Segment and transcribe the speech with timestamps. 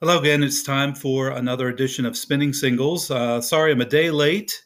[0.00, 0.42] Hello again.
[0.42, 3.10] It's time for another edition of Spinning Singles.
[3.10, 4.62] Uh, sorry, I'm a day late.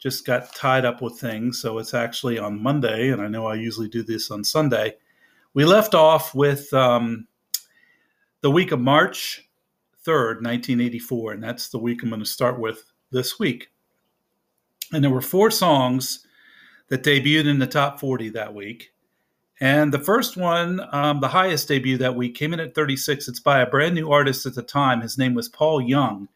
[0.00, 3.54] Just got tied up with things, so it's actually on Monday, and I know I
[3.54, 4.96] usually do this on Sunday.
[5.54, 7.28] We left off with um,
[8.40, 9.48] the week of March
[10.04, 13.70] 3rd, 1984, and that's the week I'm going to start with this week.
[14.92, 16.26] And there were four songs
[16.88, 18.90] that debuted in the top 40 that week.
[19.60, 23.26] And the first one, um, the highest debut that week, came in at 36.
[23.28, 25.00] It's by a brand new artist at the time.
[25.00, 26.28] His name was Paul Young.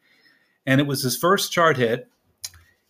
[0.67, 2.09] And it was his first chart hit.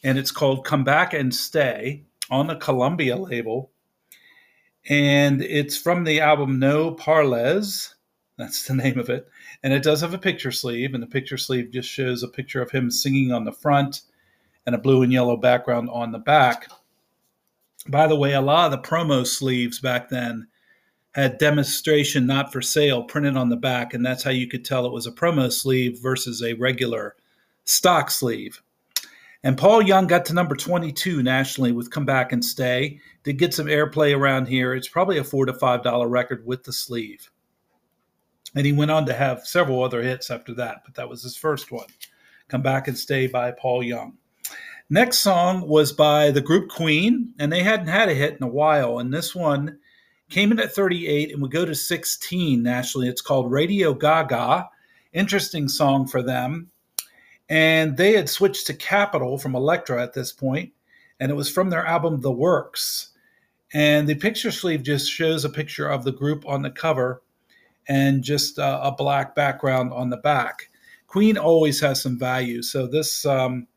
[0.05, 3.71] And it's called Come Back and Stay on the Columbia label.
[4.89, 7.95] And it's from the album No Parlez.
[8.39, 9.29] That's the name of it.
[9.65, 10.95] And it does have a picture sleeve.
[10.95, 14.03] And the picture sleeve just shows a picture of him singing on the front
[14.65, 16.69] and a blue and yellow background on the back.
[17.89, 20.47] By the way, a lot of the promo sleeves back then
[21.13, 24.87] had demonstration not for sale printed on the back, and that's how you could tell
[24.87, 27.17] it was a promo sleeve versus a regular
[27.65, 28.63] stock sleeve.
[29.43, 33.01] And Paul Young got to number 22 nationally with Come Back and Stay.
[33.23, 34.75] Did get some airplay around here.
[34.75, 37.31] It's probably a four to five dollar record with the sleeve.
[38.55, 41.37] And he went on to have several other hits after that, but that was his
[41.37, 41.87] first one.
[42.49, 44.19] Come Back and Stay by Paul Young.
[44.93, 48.49] Next song was by the group Queen, and they hadn't had a hit in a
[48.49, 48.99] while.
[48.99, 49.79] And this one
[50.31, 53.09] came in at 38 and would go to 16 nationally.
[53.09, 54.69] It's called Radio Gaga.
[55.13, 56.73] Interesting song for them.
[57.49, 60.73] And they had switched to Capitol from Elektra at this point,
[61.21, 63.11] and it was from their album The Works.
[63.73, 67.23] And the picture sleeve just shows a picture of the group on the cover
[67.87, 70.69] and just uh, a black background on the back.
[71.07, 72.61] Queen always has some value.
[72.63, 73.69] So this um,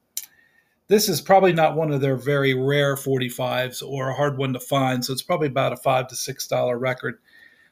[0.87, 4.59] this is probably not one of their very rare 45s or a hard one to
[4.59, 5.03] find.
[5.03, 7.19] So it's probably about a five to six dollar record.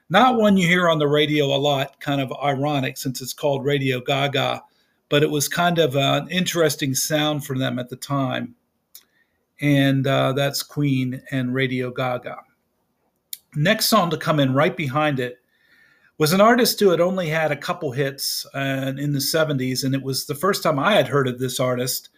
[0.10, 3.66] Not one you hear on the radio a lot, kind of ironic since it's called
[3.66, 4.62] Radio Gaga,
[5.10, 8.56] but it was kind of an interesting sound for them at the time.
[9.62, 12.38] And uh, that's Queen and Radio Gaga.
[13.56, 15.38] Next song to come in right behind it
[16.18, 19.96] was an artist who had only had a couple hits uh, in the 70s, and
[19.96, 22.10] it was the first time I had heard of this artist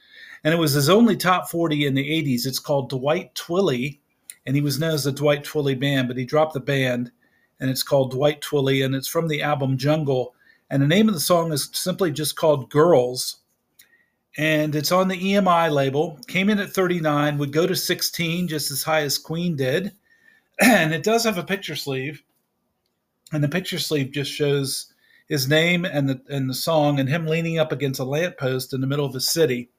[0.44, 2.46] and it was his only top 40 in the 80s.
[2.46, 4.00] It's called Dwight Twilley,
[4.46, 7.12] and he was known as the Dwight Twilley Band, but he dropped the band,
[7.60, 10.36] and it's called Dwight Twilley, and it's from the album Jungle.
[10.70, 13.38] And the name of the song is simply just called Girls.
[14.38, 16.20] And it's on the EMI label.
[16.28, 19.94] Came in at 39, would go to 16, just as high as Queen did.
[20.62, 22.24] And it does have a picture sleeve.
[23.32, 24.94] And the picture sleeve just shows
[25.28, 28.82] his name and the and the song and him leaning up against a lamppost in
[28.82, 29.70] the middle of the city.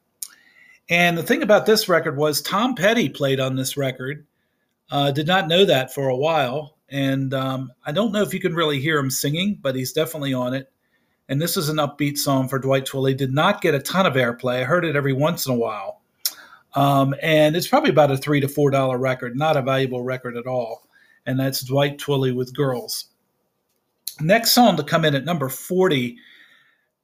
[0.90, 4.26] And the thing about this record was Tom Petty played on this record.
[4.90, 6.76] Uh, did not know that for a while.
[6.90, 10.34] And um, I don't know if you can really hear him singing, but he's definitely
[10.34, 10.70] on it.
[11.28, 13.16] And this is an upbeat song for Dwight Twilley.
[13.16, 14.60] Did not get a ton of airplay.
[14.60, 16.02] I heard it every once in a while.
[16.74, 20.36] Um, and it's probably about a three to four dollar record, not a valuable record
[20.36, 20.86] at all.
[21.24, 23.06] And that's Dwight Twilley with Girls.
[24.20, 26.18] Next song to come in at number 40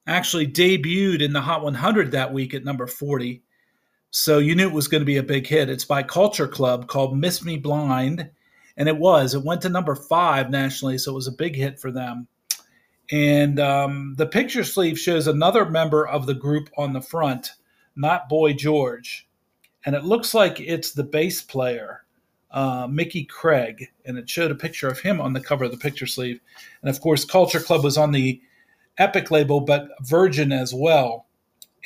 [0.06, 3.42] actually debuted in the Hot 100 that week at number 40.
[4.10, 5.70] So you knew it was going to be a big hit.
[5.70, 8.28] It's by Culture Club called Miss Me Blind.
[8.76, 9.34] And it was.
[9.34, 12.26] It went to number five nationally, so it was a big hit for them.
[13.10, 17.52] And um, the picture sleeve shows another member of the group on the front,
[17.96, 19.28] not Boy George.
[19.84, 22.04] And it looks like it's the bass player,
[22.50, 23.88] uh, Mickey Craig.
[24.04, 26.40] And it showed a picture of him on the cover of the picture sleeve.
[26.82, 28.40] And of course, Culture Club was on the
[28.98, 31.26] Epic label, but Virgin as well.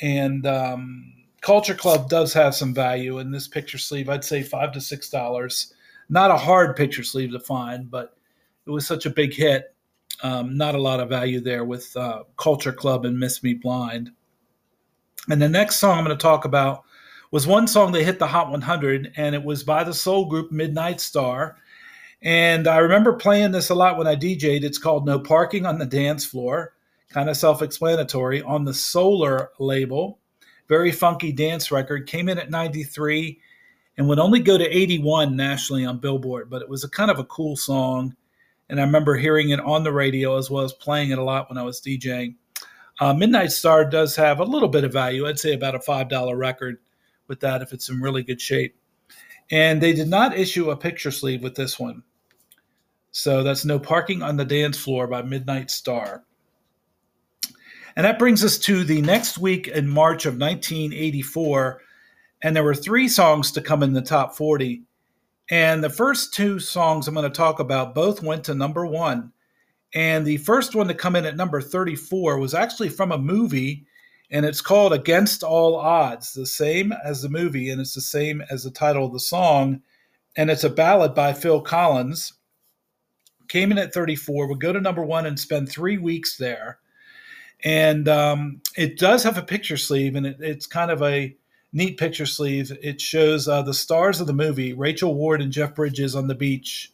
[0.01, 1.14] And um,
[1.45, 4.09] Culture Club does have some value in this picture sleeve.
[4.09, 5.75] I'd say five to six dollars.
[6.09, 8.17] Not a hard picture sleeve to find, but
[8.65, 9.75] it was such a big hit.
[10.23, 14.09] Um, not a lot of value there with uh, Culture Club and Miss Me Blind.
[15.29, 16.81] And the next song I'm going to talk about
[17.29, 20.51] was one song that hit the Hot 100, and it was by the soul group
[20.51, 21.57] Midnight Star.
[22.23, 24.63] And I remember playing this a lot when I DJ'd.
[24.63, 26.73] It's called No Parking on the Dance Floor,
[27.09, 30.17] kind of self explanatory, on the Solar label
[30.67, 32.07] very funky dance record.
[32.07, 33.39] Came in at 93
[33.97, 37.19] and would only go to 81 nationally on Billboard, but it was a kind of
[37.19, 38.15] a cool song.
[38.69, 41.49] And I remember hearing it on the radio as well as playing it a lot
[41.49, 42.35] when I was DJing.
[42.99, 45.27] Uh, Midnight Star does have a little bit of value.
[45.27, 46.77] I'd say about a $5 record
[47.27, 48.75] with that if it's in really good shape.
[49.51, 52.03] And they did not issue a picture sleeve with this one.
[53.11, 56.23] So that's No Parking on the Dance Floor by Midnight Star.
[57.95, 61.81] And that brings us to the next week in March of 1984.
[62.41, 64.83] And there were three songs to come in the top 40.
[65.49, 69.31] And the first two songs I'm going to talk about both went to number one.
[69.93, 73.85] And the first one to come in at number 34 was actually from a movie,
[74.29, 78.43] and it's called Against All Odds, the same as the movie, and it's the same
[78.49, 79.81] as the title of the song.
[80.35, 82.33] And it's a ballad by Phil Collins.
[83.47, 86.79] Came in at 34, would go to number one and spend three weeks there.
[87.65, 91.35] And um, it does have a picture sleeve, and it, it's kind of a
[91.73, 92.71] neat picture sleeve.
[92.81, 96.35] It shows uh, the stars of the movie, Rachel Ward and Jeff Bridges on the
[96.35, 96.93] beach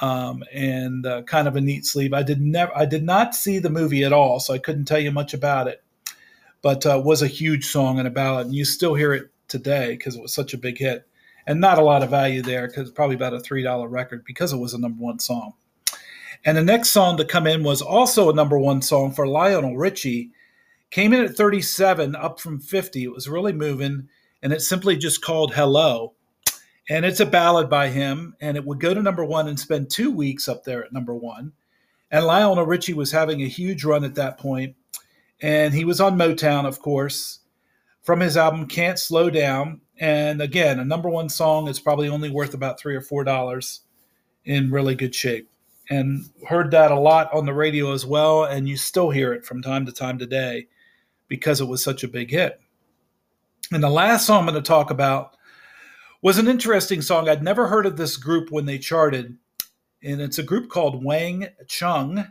[0.00, 2.14] um, and uh, kind of a neat sleeve.
[2.14, 4.98] I did never, I did not see the movie at all, so I couldn't tell
[4.98, 5.82] you much about it.
[6.62, 9.90] But uh, was a huge song and a ballad, and you still hear it today
[9.90, 11.06] because it was such a big hit,
[11.46, 14.52] and not a lot of value there because probably about a three dollar record because
[14.52, 15.54] it was a number one song.
[16.44, 19.76] And the next song to come in was also a number one song for Lionel
[19.76, 20.30] Richie.
[20.90, 23.04] Came in at 37, up from 50.
[23.04, 24.08] It was really moving,
[24.42, 26.14] and it's simply just called Hello
[26.88, 29.90] and it's a ballad by him, and it would go to number one and spend
[29.90, 31.52] two weeks up there at number one.
[32.10, 34.76] And Lionel Richie was having a huge run at that point,
[35.40, 37.40] and he was on Motown, of course,
[38.02, 42.30] from his album "Can't Slow Down." And again, a number one song is probably only
[42.30, 43.82] worth about three or four dollars
[44.44, 45.48] in really good shape.
[45.92, 49.44] And heard that a lot on the radio as well, and you still hear it
[49.44, 50.68] from time to time today
[51.28, 52.58] because it was such a big hit.
[53.70, 55.36] And the last song I'm going to talk about
[56.22, 57.28] was an interesting song.
[57.28, 59.36] I'd never heard of this group when they charted,
[60.02, 62.26] and it's a group called Wang Chung.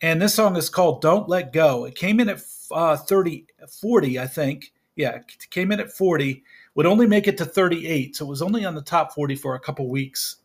[0.00, 1.84] And this song is called Don't Let Go.
[1.84, 2.42] It came in at
[2.72, 3.46] uh, 30,
[3.80, 4.72] 40, I think.
[4.96, 6.42] Yeah, it came in at 40,
[6.74, 8.16] would only make it to 38.
[8.16, 10.38] So it was only on the top 40 for a couple weeks.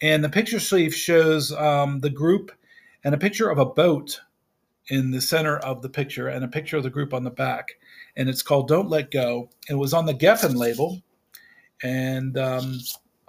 [0.00, 2.52] And the picture sleeve shows um, the group
[3.04, 4.20] and a picture of a boat
[4.88, 7.72] in the center of the picture and a picture of the group on the back.
[8.16, 9.50] And it's called Don't Let Go.
[9.68, 11.02] It was on the Geffen label
[11.82, 12.80] and um,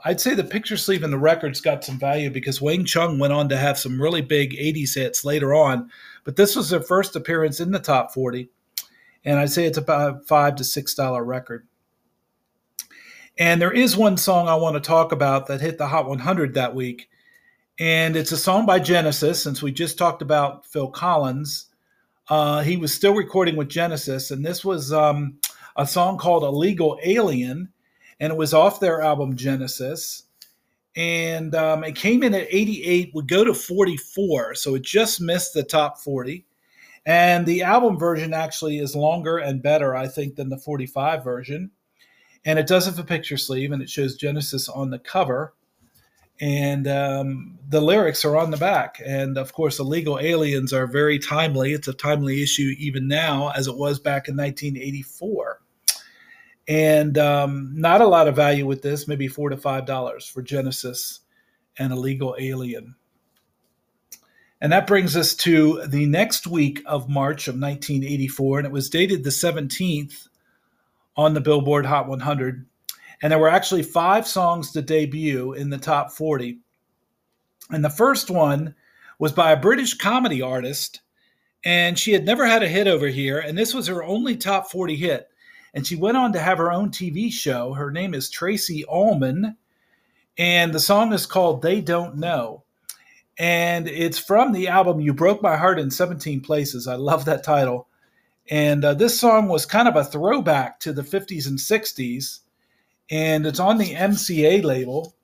[0.06, 3.33] I'd say the picture sleeve and the records got some value because Wang Chung went
[3.33, 5.89] on to have some really big 80s hits later on.
[6.24, 8.50] But this was their first appearance in the top 40.
[9.25, 11.68] And I'd say it's about five to six dollar record.
[13.39, 16.53] And there is one song I want to talk about that hit the Hot 100
[16.53, 17.09] that week.
[17.80, 21.68] And it's a song by Genesis, since we just talked about Phil Collins.
[22.27, 25.39] Uh, he was still recording with Genesis, and this was um,
[25.77, 27.69] a song called Illegal Alien
[28.19, 30.24] and it was off their album Genesis.
[30.95, 35.53] And um, it came in at 88, would go to 44, so it just missed
[35.53, 36.45] the top 40.
[37.06, 41.71] And the album version actually is longer and better, I think, than the 45 version.
[42.45, 45.53] And it does have a picture sleeve, and it shows Genesis on the cover.
[46.41, 49.01] And um, the lyrics are on the back.
[49.06, 51.74] And of course, Illegal Aliens are very timely.
[51.74, 55.59] It's a timely issue even now, as it was back in 1984
[56.69, 60.44] and um, not a lot of value with this, maybe four to five dollars for
[60.44, 61.21] Genesis
[61.80, 62.95] and Illegal Alien.
[64.62, 68.89] And that brings us to the next week of March of 1984, and it was
[68.89, 70.27] dated the 17th
[71.19, 72.66] on the Billboard Hot 100.
[73.21, 76.60] And there were actually five songs to debut in the top 40.
[77.71, 78.74] And the first one
[79.19, 81.01] was by a British comedy artist,
[81.66, 84.71] and she had never had a hit over here, and this was her only top
[84.71, 85.27] 40 hit.
[85.74, 87.74] And she went on to have her own TV show.
[87.74, 89.57] Her name is Tracey Ullman.
[90.38, 92.63] And the song is called They Don't Know.
[93.38, 96.88] And it's from the album You Broke My Heart in 17 Places.
[96.88, 97.88] I love that title.
[98.50, 102.39] And uh, this song was kind of a throwback to the 50s and 60s.
[103.12, 105.15] And it's on the MCA label.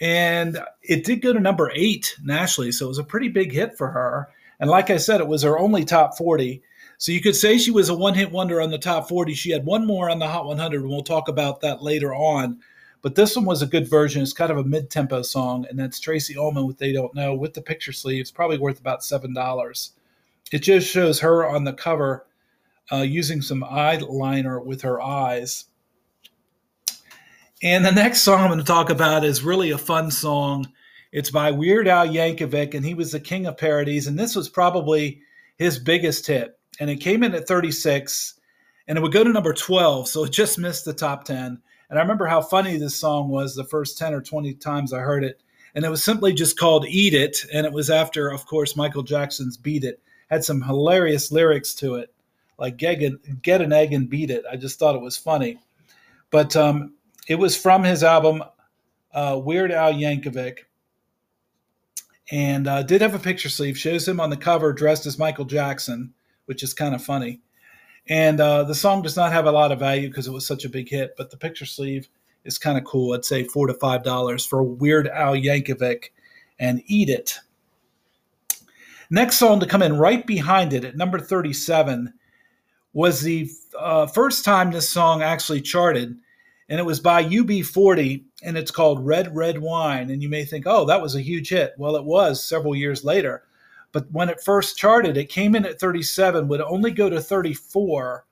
[0.00, 2.72] And it did go to number eight nationally.
[2.72, 4.28] So it was a pretty big hit for her.
[4.58, 6.62] And like I said, it was her only top 40.
[6.96, 9.34] So you could say she was a one hit wonder on the top 40.
[9.34, 12.60] She had one more on the Hot 100, and we'll talk about that later on.
[13.02, 14.22] But this one was a good version.
[14.22, 17.34] It's kind of a mid tempo song, and that's Tracey Ullman with They Don't Know
[17.34, 19.90] with the picture sleeves, probably worth about $7.
[20.52, 22.26] It just shows her on the cover
[22.92, 25.64] uh, using some eyeliner with her eyes.
[27.62, 30.66] And the next song I'm going to talk about is really a fun song.
[31.12, 34.06] It's by Weird Al Yankovic, and he was the king of parodies.
[34.06, 35.22] And this was probably
[35.56, 38.34] his biggest hit and it came in at 36
[38.86, 41.60] and it would go to number 12 so it just missed the top 10
[41.90, 44.98] and i remember how funny this song was the first 10 or 20 times i
[44.98, 45.40] heard it
[45.74, 49.02] and it was simply just called eat it and it was after of course michael
[49.02, 52.12] jackson's beat it had some hilarious lyrics to it
[52.58, 55.58] like get an, get an egg and beat it i just thought it was funny
[56.30, 56.94] but um,
[57.28, 58.42] it was from his album
[59.12, 60.60] uh, weird al yankovic
[62.30, 65.44] and uh, did have a picture sleeve shows him on the cover dressed as michael
[65.44, 66.12] jackson
[66.46, 67.40] which is kind of funny.
[68.08, 70.64] And uh, the song does not have a lot of value because it was such
[70.64, 72.08] a big hit, but the picture sleeve
[72.44, 73.14] is kind of cool.
[73.14, 76.10] I'd say four to five dollars for Weird Al Yankovic
[76.58, 77.38] and Eat It.
[79.10, 82.12] Next song to come in right behind it at number 37
[82.94, 86.16] was the uh, first time this song actually charted,
[86.68, 90.10] and it was by UB40, and it's called Red Red Wine.
[90.10, 91.74] And you may think, oh, that was a huge hit.
[91.76, 93.42] Well, it was several years later.
[93.92, 98.24] But when it first charted, it came in at 37, would only go to 34,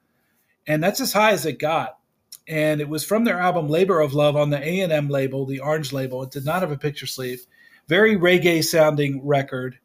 [0.67, 1.99] and that's as high as it got.
[2.49, 5.93] And it was from their album Labor of Love on the A&M label, the orange
[5.93, 6.23] label.
[6.23, 7.47] It did not have a picture sleeve.
[7.89, 9.79] Very reggae sounding record.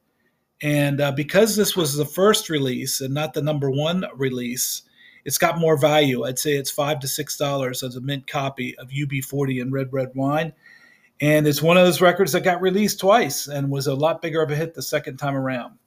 [0.61, 4.83] And uh, because this was the first release and not the number one release,
[5.23, 6.23] it's got more value.
[6.23, 9.91] I'd say it's five to six dollars as a mint copy of UB40 and Red
[9.91, 10.53] Red Wine.
[11.19, 14.41] And it's one of those records that got released twice and was a lot bigger
[14.41, 15.77] of a hit the second time around.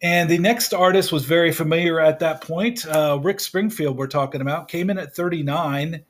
[0.00, 2.86] And the next artist was very familiar at that point.
[2.86, 6.04] Uh, Rick Springfield, we're talking about, came in at 39,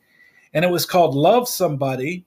[0.52, 2.26] and it was called Love Somebody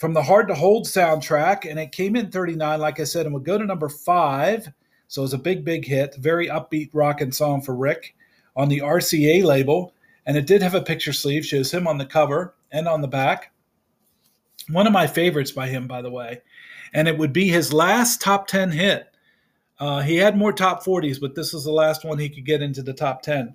[0.00, 1.70] from the Hard to Hold soundtrack.
[1.70, 4.72] And it came in 39, like I said, and would go to number five.
[5.08, 8.16] So it was a big, big hit, very upbeat rock and song for Rick
[8.56, 9.92] on the RCA label.
[10.24, 13.08] And it did have a picture sleeve, shows him on the cover and on the
[13.08, 13.52] back.
[14.70, 16.40] One of my favorites by him, by the way.
[16.94, 19.06] And it would be his last top 10 hit.
[19.78, 22.62] Uh, he had more top 40s, but this was the last one he could get
[22.62, 23.54] into the top 10.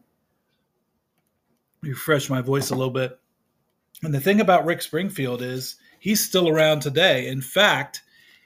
[1.81, 3.19] Refresh my voice a little bit.
[4.03, 7.27] And the thing about Rick Springfield is he's still around today.
[7.29, 8.03] In fact,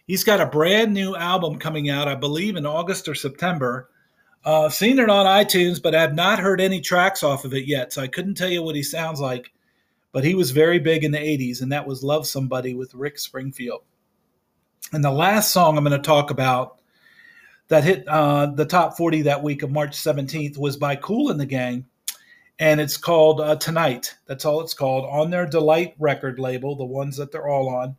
[0.07, 3.89] he's got a brand new album coming out, I believe, in August or September.
[4.45, 7.53] Uh, I've seen it on iTunes, but I have not heard any tracks off of
[7.53, 9.51] it yet, so I couldn't tell you what he sounds like.
[10.13, 13.19] But he was very big in the 80s, and that was Love Somebody with Rick
[13.19, 13.81] Springfield.
[14.93, 16.79] And the last song I'm going to talk about
[17.67, 21.39] that hit uh, the top 40 that week of March 17th was by Kool and
[21.39, 21.85] the Gang.
[22.59, 24.15] And it's called uh, Tonight.
[24.25, 27.95] That's all it's called on their De-Lite record label, the ones that they're all on.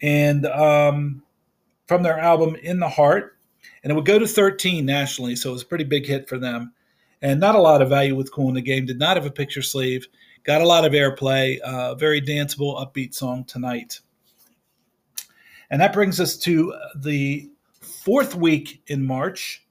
[0.00, 1.22] And um,
[1.86, 3.36] from their album In the Heart.
[3.82, 5.36] And it would go to 13 nationally.
[5.36, 6.72] So it was a pretty big hit for them.
[7.20, 8.86] And not a lot of value with Kool and the Gang.
[8.86, 10.06] Did not have a picture sleeve.
[10.44, 11.58] Got a lot of airplay.
[11.58, 14.00] Uh, very danceable, upbeat song, Tonight.
[15.70, 19.64] And that brings us to the fourth week in March,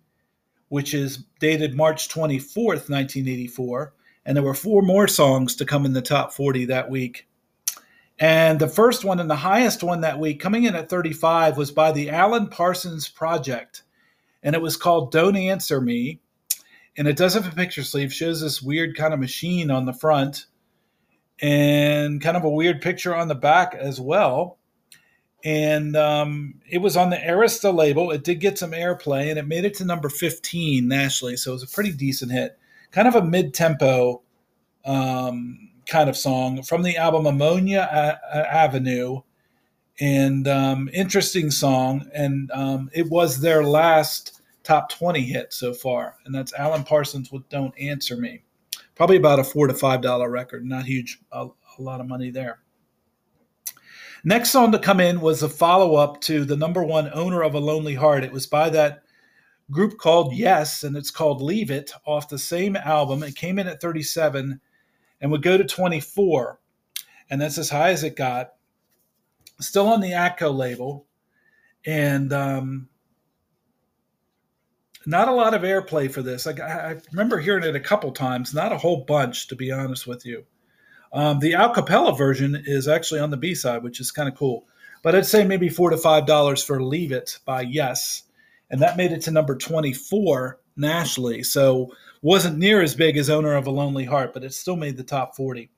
[0.69, 3.93] which is dated March 24th, 1984.
[4.25, 7.27] And there were four more songs to come in the top 40 that week.
[8.19, 11.71] And the first one and the highest one that week, coming in at 35, was
[11.71, 13.83] by the Alan Parsons Project.
[14.43, 16.19] And it was called Don't Answer Me.
[16.97, 19.93] And it does have a picture sleeve, shows this weird kind of machine on the
[19.93, 20.45] front
[21.41, 24.59] and kind of a weird picture on the back as well
[25.43, 28.11] and um, it was on the Arista label.
[28.11, 31.37] It did get some airplay, and it made it to number 15 nationally.
[31.37, 32.57] So it was a pretty decent hit,
[32.91, 34.21] kind of a mid-tempo
[34.85, 39.21] um, kind of song from the album Ammonia a- Avenue,
[39.99, 42.09] and um, interesting song.
[42.13, 47.31] And um, it was their last top 20 hit so far, and that's Alan Parsons
[47.31, 48.43] with "Don't Answer Me."
[48.95, 52.29] Probably about a four to five dollar record, not huge, a, a lot of money
[52.29, 52.59] there.
[54.23, 57.55] Next song to come in was a follow up to the number one owner of
[57.55, 58.23] a lonely heart.
[58.23, 59.01] It was by that
[59.71, 63.23] group called Yes, and it's called Leave It off the same album.
[63.23, 64.59] It came in at 37
[65.21, 66.59] and would go to 24.
[67.29, 68.53] And that's as high as it got.
[69.59, 71.07] Still on the Atco label.
[71.85, 72.89] And um,
[75.05, 76.45] not a lot of airplay for this.
[76.45, 80.05] I, I remember hearing it a couple times, not a whole bunch, to be honest
[80.05, 80.45] with you.
[81.13, 84.35] Um, the a cappella version is actually on the B side, which is kind of
[84.35, 84.65] cool.
[85.03, 88.23] But I'd say maybe four to five dollars for "Leave It" by Yes,
[88.71, 91.43] and that made it to number twenty-four nationally.
[91.43, 94.97] So wasn't near as big as "Owner of a Lonely Heart," but it still made
[94.97, 95.69] the top forty.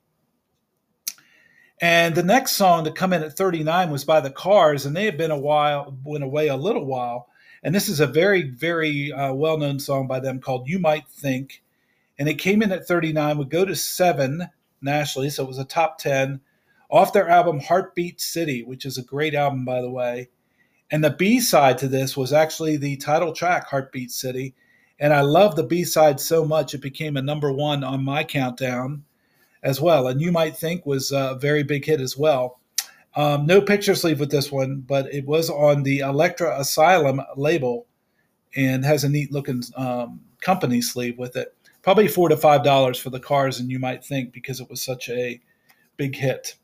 [1.80, 5.04] And the next song to come in at 39 was by the Cars, and they
[5.04, 7.28] had been a while, went away a little while.
[7.64, 11.62] And this is a very, very uh, well-known song by them called "You Might Think,"
[12.18, 13.38] and it came in at 39.
[13.38, 16.40] Would go to seven nationally, so it was a top 10
[16.90, 20.28] off their album Heartbeat City, which is a great album, by the way.
[20.90, 24.54] And the B side to this was actually the title track, Heartbeat City.
[25.00, 28.22] And I love the B side so much, it became a number one on my
[28.22, 29.04] countdown
[29.62, 30.06] as well.
[30.08, 32.60] And you might think was a very big hit as well.
[33.16, 37.86] Um, no picture sleeve with this one, but it was on the Elektra Asylum label
[38.56, 42.98] and has a neat looking um, company sleeve with it probably four to five dollars
[42.98, 45.40] for the cars and you might think because it was such a
[45.96, 46.56] big hit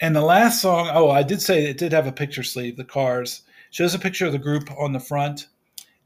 [0.00, 2.84] and the last song oh i did say it did have a picture sleeve the
[2.84, 5.46] cars shows a picture of the group on the front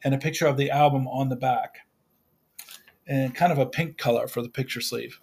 [0.05, 1.79] and a picture of the album on the back
[3.07, 5.19] and kind of a pink color for the picture sleeve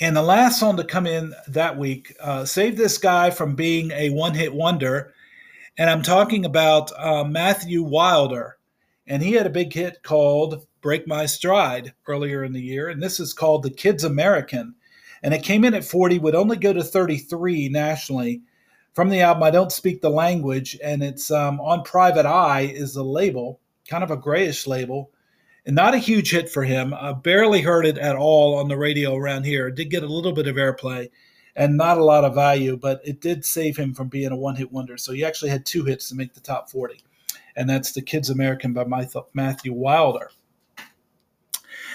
[0.00, 3.92] and the last song to come in that week uh, saved this guy from being
[3.92, 5.14] a one-hit wonder
[5.78, 8.58] And I'm talking about uh, Matthew Wilder.
[9.06, 12.88] And he had a big hit called Break My Stride earlier in the year.
[12.88, 14.74] And this is called The Kids American.
[15.22, 18.42] And it came in at 40, would only go to 33 nationally.
[18.92, 20.78] From the album, I Don't Speak the Language.
[20.82, 25.10] And it's um, on Private I, is the label, kind of a grayish label.
[25.64, 26.92] And not a huge hit for him.
[26.92, 29.68] I barely heard it at all on the radio around here.
[29.68, 31.08] It did get a little bit of airplay
[31.54, 34.56] and not a lot of value, but it did save him from being a one
[34.56, 34.96] hit wonder.
[34.96, 37.02] So he actually had two hits to make the top 40.
[37.56, 38.84] And that's The Kids American by
[39.34, 40.30] Matthew Wilder.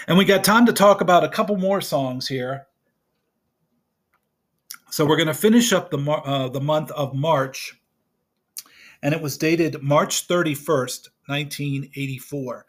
[0.06, 2.67] And we got time to talk about a couple more songs here.
[4.90, 7.78] So we're going to finish up the, uh, the month of March.
[9.02, 12.66] And it was dated March 31st, 1984.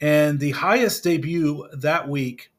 [0.00, 2.50] And the highest debut that week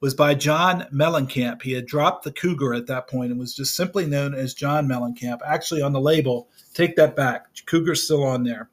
[0.00, 1.62] was by John Mellencamp.
[1.62, 4.88] He had dropped the Cougar at that point and was just simply known as John
[4.88, 5.38] Mellencamp.
[5.46, 7.46] Actually, on the label, take that back.
[7.66, 8.70] Cougar's still on there.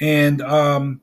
[0.00, 1.00] And um,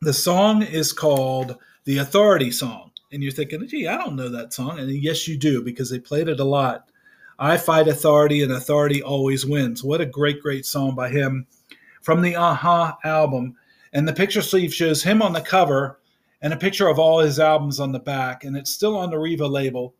[0.00, 2.89] the song is called The Authority Song.
[3.12, 4.78] And you're thinking, gee, I don't know that song.
[4.78, 6.90] And yes, you do, because they played it a lot.
[7.38, 9.82] I fight authority, and authority always wins.
[9.82, 11.46] What a great, great song by him
[12.02, 13.56] from the Uh-Huh album.
[13.92, 16.00] And the picture sleeve shows him on the cover
[16.42, 18.44] and a picture of all his albums on the back.
[18.44, 19.94] And it's still on the Riva label.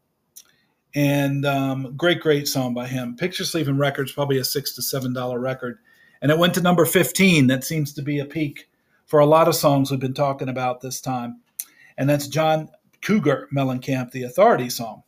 [0.95, 3.17] And um, great, great song by him.
[3.17, 5.79] Picture Sleeve and Records, probably a six to seven dollar record.
[6.23, 7.47] And it went to number 15.
[7.47, 8.69] That seems to be a peak
[9.07, 11.40] for a lot of songs we've been talking about this time.
[11.97, 12.71] And that's John
[13.02, 15.02] Cougar Mellencamp, the Authority song.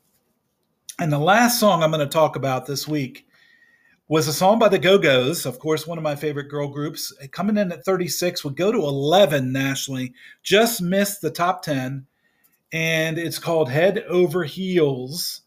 [0.99, 3.27] And the last song I'm going to talk about this week
[4.09, 7.13] was a song by the Go Go's, of course, one of my favorite girl groups.
[7.31, 12.07] Coming in at 36, would go to 11 nationally, just missed the top 10.
[12.73, 15.43] And it's called Head Over Heels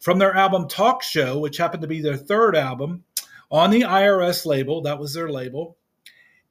[0.00, 3.04] from their album Talk Show, which happened to be their third album
[3.50, 4.82] on the IRS label.
[4.82, 5.76] That was their label.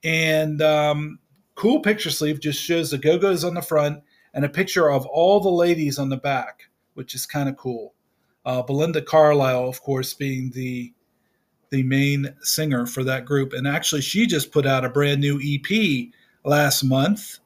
[0.04, 1.20] And um,
[1.56, 4.04] cool picture sleeve just shows the Go Go's on the front
[4.36, 7.94] and a picture of all the ladies on the back, which is kind of cool.
[8.46, 10.94] Uh, Belinda Carlisle, of course, being the
[11.72, 13.52] the main singer for that group.
[13.54, 16.10] And actually, she just put out a brand new EP
[16.44, 17.40] last month.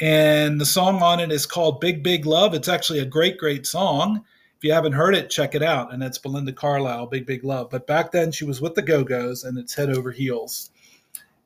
[0.00, 2.54] And the song on it is called Big Big Love.
[2.54, 4.24] It's actually a great, great song.
[4.56, 5.92] If you haven't heard it, check it out.
[5.94, 7.70] And it's Belinda Carlisle, Big Big Love.
[7.70, 10.70] But back then, she was with the Go Go's, and it's Head Over Heels.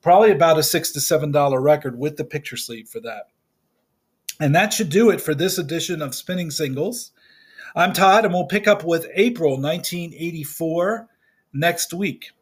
[0.01, 3.29] Probably about a six to seven dollar record with the picture sleeve for that.
[4.39, 7.13] And that should do it for this edition of Spinning Singles.
[7.75, 11.09] I'm Todd, and we'll pick up with April 1984
[11.55, 12.33] next week.